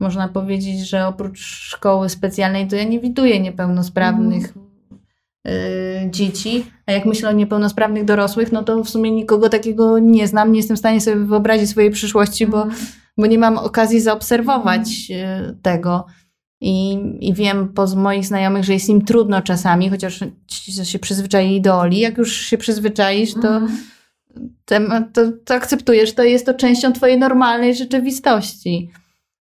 [0.00, 4.54] można powiedzieć, że oprócz szkoły specjalnej to ja nie widuję niepełnosprawnych
[5.48, 6.66] y, dzieci.
[6.86, 10.52] A jak myślę o niepełnosprawnych dorosłych, no to w sumie nikogo takiego nie znam.
[10.52, 12.86] Nie jestem w stanie sobie wyobrazić swojej przyszłości, bo, mhm.
[13.18, 16.06] bo nie mam okazji zaobserwować y, tego.
[16.60, 20.20] I, I wiem po moich znajomych, że jest im trudno czasami, chociaż
[20.84, 21.98] się przyzwyczaili do Oli.
[21.98, 23.56] Jak już się przyzwyczaisz, to,
[24.68, 25.12] mhm.
[25.12, 28.90] to, to akceptujesz, to jest to częścią twojej normalnej rzeczywistości.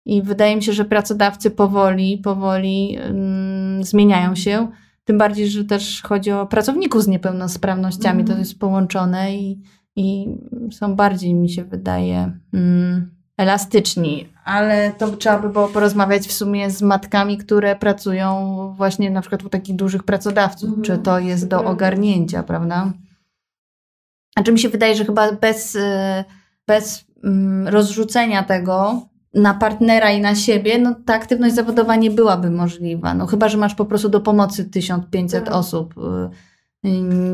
[0.04, 4.68] I wydaje mi się, że pracodawcy powoli, powoli mm, zmieniają się.
[5.04, 8.24] Tym bardziej, że też chodzi o pracowników z niepełnosprawnościami.
[8.24, 8.38] To mhm.
[8.38, 9.62] jest połączone i,
[9.96, 10.26] i
[10.72, 14.28] są bardziej, mi się wydaje, mm, elastyczni.
[14.44, 19.44] Ale to trzeba by było porozmawiać w sumie z matkami, które pracują właśnie na przykład
[19.44, 20.68] u takich dużych pracodawców.
[20.68, 20.84] Mhm.
[20.84, 22.92] Czy to jest do ogarnięcia, prawda?
[24.36, 26.24] Znaczy mi się wydaje, że chyba bez, y,
[26.66, 32.50] bez mm, rozrzucenia tego na partnera i na siebie, no ta aktywność zawodowa nie byłaby
[32.50, 33.14] możliwa.
[33.14, 35.54] No chyba, że masz po prostu do pomocy 1500 tak.
[35.54, 35.94] osób,
[36.84, 36.90] y,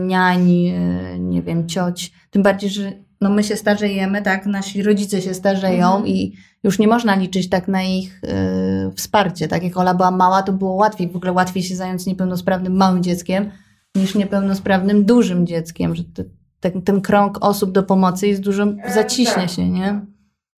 [0.07, 2.13] niań, y, nie wiem, cioć.
[2.31, 6.07] Tym bardziej, że no my się starzejemy, tak, nasi rodzice się starzeją mhm.
[6.07, 6.33] i
[6.63, 9.49] już nie można liczyć tak na ich y, wsparcie.
[9.49, 13.03] Tak jak Ola była mała, to było łatwiej, w ogóle łatwiej się zająć niepełnosprawnym małym
[13.03, 13.51] dzieckiem
[13.95, 16.03] niż niepełnosprawnym dużym dzieckiem, że
[16.61, 19.51] ten, ten krąg osób do pomocy jest dużo, e, zaciśnie tak.
[19.51, 20.01] się, nie?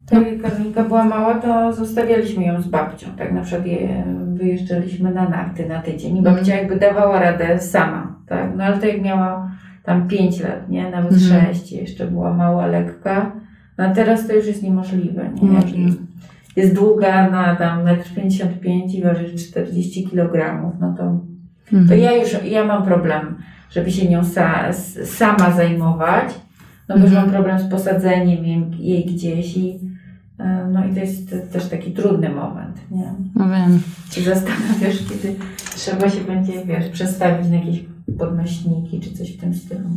[0.06, 3.06] Tak, jak Karolinka była mała, to zostawialiśmy ją z babcią.
[3.18, 8.16] Tak na przykład je, wyjeżdżaliśmy na narty na tydzień i babcia jakby dawała radę sama,
[8.26, 8.56] tak?
[8.56, 9.50] No ale to jak miała
[9.82, 10.90] tam 5 lat, nie?
[10.90, 11.54] Nawet mhm.
[11.54, 13.32] 6, jeszcze była mała, lekka.
[13.78, 15.58] No a teraz to już jest niemożliwe, nie?
[15.58, 16.06] Mhm.
[16.56, 21.20] Jest długa na tam 1,55 m i waży 40 kg, no to,
[21.72, 21.88] mhm.
[21.88, 23.37] to ja już, ja mam problem,
[23.70, 24.72] żeby się nią sa,
[25.04, 26.34] sama zajmować,
[26.88, 27.31] no bo już mam mhm.
[27.31, 28.44] problem z posadzeniem
[28.79, 29.81] jej gdzieś i
[30.38, 33.14] e, no i to jest też taki trudny moment, nie?
[33.35, 33.81] No wiem.
[34.11, 35.37] Się zastanawiasz, kiedy
[35.77, 37.85] trzeba się będzie, wiesz, przestawić na jakieś
[38.18, 39.88] podnośniki czy coś w tym stylu.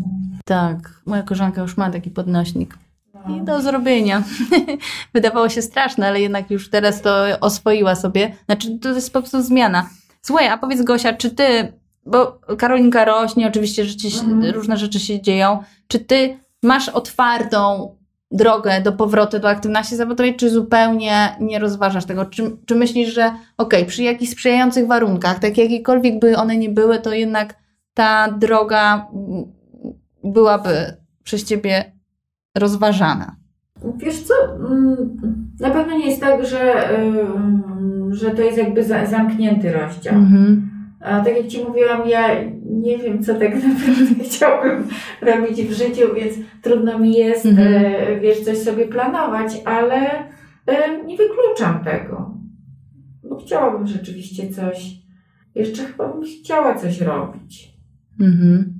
[0.45, 2.77] Tak, moja koleżanka już ma taki podnośnik.
[3.13, 3.35] No.
[3.35, 4.23] I do zrobienia.
[5.13, 8.35] Wydawało się straszne, ale jednak już teraz to oswoiła sobie.
[8.45, 9.89] Znaczy, to jest po prostu zmiana.
[10.21, 11.73] Słuchaj, a powiedz Gosia, czy ty,
[12.05, 14.53] bo Karolinka rośnie, oczywiście rzeczy, mhm.
[14.53, 17.95] różne rzeczy się dzieją, czy ty masz otwartą
[18.31, 22.25] drogę do powrotu do aktywności zawodowej, czy zupełnie nie rozważasz tego?
[22.25, 23.25] Czy, czy myślisz, że
[23.57, 27.55] okej, okay, przy jakichś sprzyjających warunkach, tak jakiekolwiek by one nie były, to jednak
[27.93, 29.07] ta droga
[30.23, 31.91] byłaby przez ciebie
[32.57, 33.35] rozważana?
[33.97, 35.17] Wiesz co, mm,
[35.59, 36.89] na pewno nie jest tak, że,
[38.09, 40.15] że to jest jakby zamknięty rozdział.
[40.15, 40.80] Mhm.
[41.03, 42.27] A tak jak Ci mówiłam, ja
[42.65, 44.87] nie wiem, co tak naprawdę chciałbym
[45.21, 47.85] robić w życiu, więc trudno mi jest, Mhm.
[47.85, 49.95] e, wiesz, coś sobie planować, ale
[50.65, 52.37] e, nie wykluczam tego.
[53.29, 54.91] Bo chciałabym rzeczywiście coś,
[55.55, 57.73] jeszcze chyba bym chciała coś robić.
[58.19, 58.73] Mhm.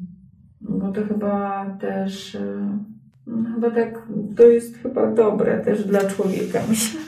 [0.62, 2.80] Bo to chyba też, e,
[3.28, 7.00] no, chyba tak, to jest chyba dobre też dla człowieka, myślę.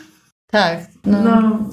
[0.52, 0.80] Tak.
[1.06, 1.24] No.
[1.24, 1.70] No,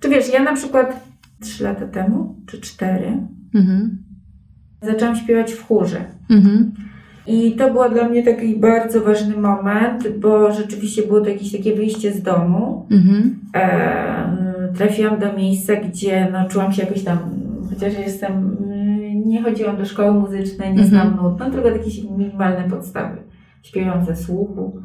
[0.00, 1.07] czy wiesz, ja na przykład
[1.40, 3.12] trzy lata temu, czy cztery,
[3.54, 3.98] Mhm.
[4.82, 6.00] zaczęłam śpiewać w chórze.
[6.30, 6.72] Mhm.
[7.26, 11.74] I to był dla mnie taki bardzo ważny moment, bo rzeczywiście było to jakieś takie
[11.76, 12.86] wyjście z domu.
[12.90, 13.38] Mhm.
[13.54, 17.18] E, trafiłam do miejsca, gdzie no, czułam się jakoś tam,
[17.70, 18.56] chociaż jestem,
[19.26, 21.24] nie chodziłam do szkoły muzycznej, nie znam Mhm.
[21.30, 23.16] nut, no tylko jakieś minimalne podstawy.
[23.62, 24.80] Śpiewam ze słuchu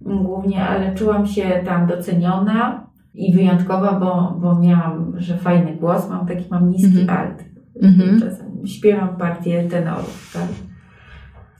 [0.00, 2.85] głównie, ale czułam się tam doceniona
[3.16, 7.18] i wyjątkowa, bo, bo miałam, że fajny głos, mam taki, mam niski Mhm.
[7.18, 7.44] alt.
[7.82, 8.20] Mhm.
[8.20, 10.48] Czasem śpiewam partię tenorów, tak?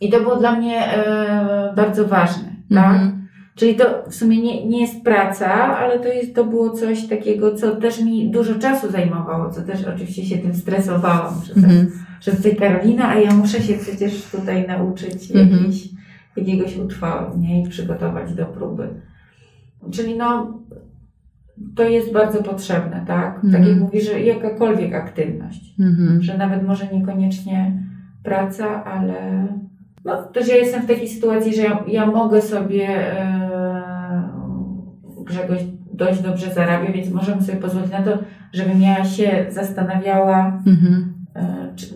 [0.00, 2.94] I to było dla mnie e, bardzo ważne, tak?
[2.94, 3.26] Mhm.
[3.54, 5.48] Czyli to w sumie nie, nie jest praca,
[5.78, 9.84] ale to, jest, to było coś takiego, co też mi dużo czasu zajmowało, co też
[9.84, 11.90] oczywiście się tym stresowałam, że, Mhm.
[12.20, 15.62] że tutaj Karolina, a ja muszę się przecież tutaj nauczyć Mhm.
[15.62, 15.88] jakiś,
[16.36, 17.62] jakiegoś utworu nie?
[17.62, 18.88] i przygotować do próby.
[19.90, 20.58] Czyli no,
[21.76, 23.34] to jest bardzo potrzebne, tak?
[23.34, 23.68] Tak Mhm.
[23.68, 26.22] jak mówisz, że jakakolwiek aktywność Mhm.
[26.22, 27.82] że nawet może niekoniecznie
[28.22, 29.46] praca, ale
[30.04, 32.88] no, też ja jestem w takiej sytuacji, że ja, ja mogę sobie
[33.20, 34.22] e,
[35.26, 35.60] Grzegorz
[35.92, 38.18] dość dobrze zarabia, więc możemy sobie pozwolić na to,
[38.52, 41.14] żebym ja się zastanawiała, Mhm.
[41.36, 41.86] e, czy,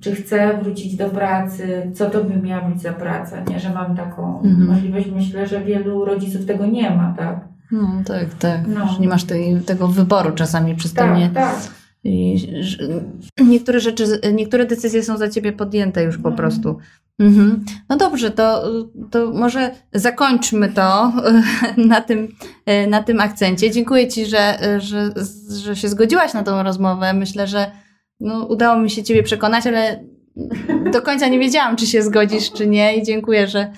[0.00, 3.96] czy chcę wrócić do pracy, co to by miała być za praca, nie, że mam
[3.96, 4.66] taką Mhm.
[4.66, 5.10] możliwość.
[5.14, 7.51] Myślę, że wielu rodziców tego nie ma, tak?
[7.72, 8.60] No tak, tak.
[8.66, 8.96] No.
[9.00, 11.30] Nie masz tej, tego wyboru czasami przez to Tak, nie.
[11.30, 11.56] tak.
[12.04, 12.36] I,
[13.44, 16.36] niektóre rzeczy, niektóre decyzje są za ciebie podjęte już po Mhm.
[16.36, 16.78] prostu.
[17.18, 17.64] Mhm.
[17.88, 18.64] No dobrze, to,
[19.10, 21.12] to może zakończmy to
[21.76, 22.28] na tym,
[22.88, 23.70] na tym akcencie.
[23.70, 25.12] Dziękuję Ci, że, że,
[25.62, 27.12] że się zgodziłaś na tą rozmowę.
[27.12, 27.70] Myślę, że
[28.20, 30.04] no, udało mi się Ciebie przekonać, ale
[30.92, 32.96] do końca nie wiedziałam, czy się zgodzisz, czy nie.
[32.96, 33.72] I dziękuję, że,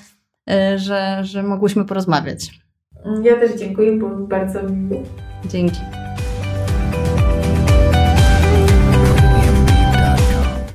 [0.76, 2.63] że, że mogłyśmy porozmawiać.
[3.22, 5.02] Ja też dziękuję, było mi bardzo miło.
[5.44, 5.80] Dzięki.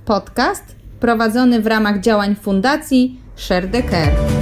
[0.06, 4.39] Podcast prowadzony w ramach działań Fundacji Share the Care.